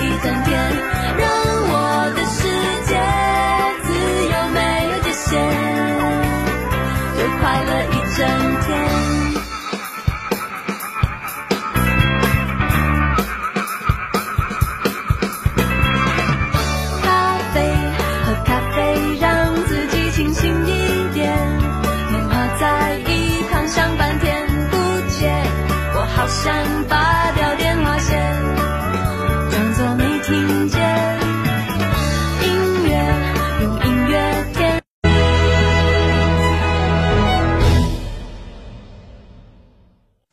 [0.00, 0.50] 一整天，
[1.18, 1.28] 让
[1.70, 1.72] 我
[2.14, 2.38] 的世
[2.86, 2.90] 界
[3.82, 3.86] 自
[4.30, 4.56] 由没
[4.90, 5.32] 有界限，
[7.16, 8.18] 就快乐一整
[8.62, 8.66] 天。
[17.02, 17.06] 咖
[17.52, 17.56] 啡，
[18.24, 18.78] 喝咖啡，
[19.20, 19.26] 让
[19.66, 20.68] 自己清醒一
[21.12, 21.18] 点。
[22.08, 24.76] 电话在一旁响半天不
[25.10, 25.28] 接，
[25.94, 26.54] 我好想
[26.88, 27.07] 把。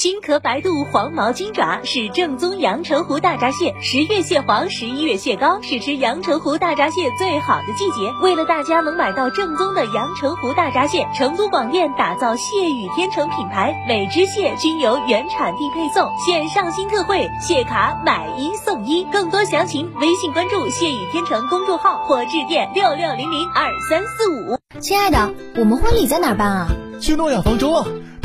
[0.00, 8.10] 青壳白肚黄毛金爪是正宗阳澄湖大闸蟹，十月蟹黄，十一月蟹膏，是吃阳澄湖大闸蟹最好的季节。
[8.22, 19.04] 为了大家能买到正宗的阳澄湖大闸蟹，成都广电打造蟹语天成品牌，每只蟹均由原产地配送，现上新特惠，蟹卡买一送一。
[19.12, 24.56] 更多详情，微信关注“蟹语天成”公众号或致电六六零零二三四五。
[24.80, 26.68] 亲爱的，我们婚礼在哪儿办啊？
[27.02, 27.86] 去诺亚方舟啊！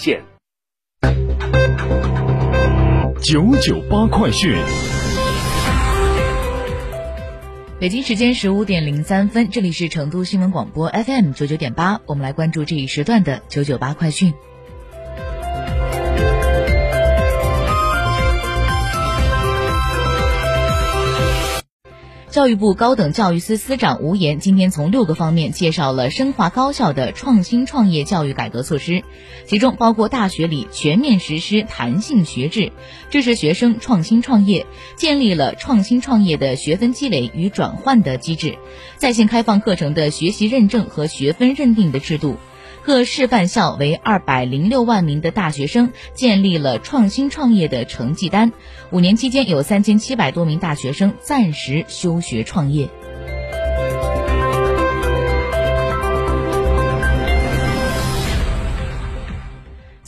[0.00, 0.22] 献。
[3.22, 4.56] 九九八快讯。
[7.78, 14.32] 北京时间十五点零三分，这里是成都新闻广播 FM 九九点八，我们来关注这一时段的九九八快讯。
[22.30, 29.02] 教育部高等教育司司长吴岩今天从六个方面介绍了深化高校的创新创业教育改革措施，
[29.46, 32.70] 其中包括大学里全面实施弹性学制，
[33.10, 34.64] 支持学生创新创业，
[34.94, 38.58] 建立了创新创业的学分积累与转换的机制，
[38.96, 42.36] 在线开放课程的学习认证和学分认定的制度。
[42.82, 48.52] 各示范校为二百零六万名的大学生建立了创新创业的成绩单，
[48.90, 52.88] 五年期间有三千七百多名大学生暂时休学创业。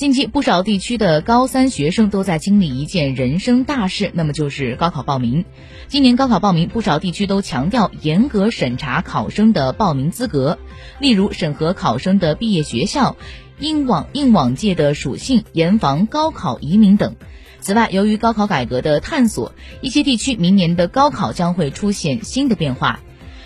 [0.02, 5.44] 近期不少地区的高三学生都在经历一件人生大事，那么就是高考报名。
[5.86, 10.58] 今年高考报名，不少地区都强调严格审查考生的报名资格，
[10.98, 13.16] 例如审核考生的毕业学校、
[13.60, 17.14] 应往应往届的属性，严防高考移民等。
[17.60, 19.52] 此外，由于高考改革的探索，
[19.82, 22.98] 一些地区明年的高考将会出现新的变化。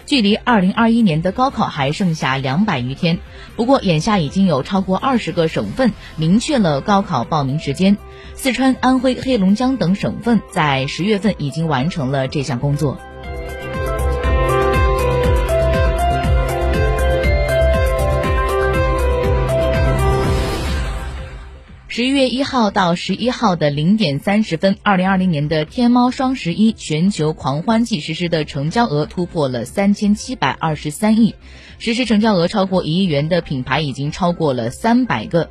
[0.07, 3.19] 距离二零二一年的高考还剩下两百余天，
[3.57, 7.99] 不过眼下已经有超过二十个省份明确了高考报名时间，
[8.35, 12.99] 四川、安徽、黑龙江等省份在十月份已经完成了这项工作。
[21.97, 31.35] 十一月一号到十一号的零点三十分，二零二零年的天猫双十一全球狂欢季实施的成交额突破了三千七百二十三亿，
[31.79, 35.49] 实施成交额超过一亿元的品牌已经超过了三百个。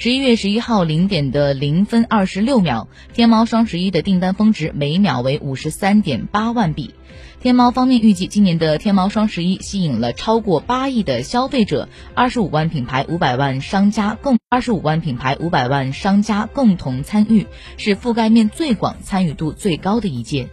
[0.00, 6.94] 十一月十一号零点的零分二十六秒，天猫双十一的订单峰值每秒为五十三点八万笔。
[7.40, 20.48] 天猫方面预计，今年的天猫双十一吸引了超过八亿的消费者，二十五万品牌、五百万商家共二十五万品牌、五百万商家共同参与，是覆盖面最广、参与度最高的一届。